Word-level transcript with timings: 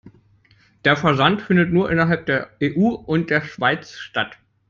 Der 0.83 0.95
Versand 0.95 1.43
findet 1.43 1.71
nur 1.71 1.91
innerhalb 1.91 2.25
der 2.25 2.49
EU 2.59 2.87
und 2.87 3.29
der 3.29 3.41
Schweiz 3.43 3.93
statt. 3.99 4.35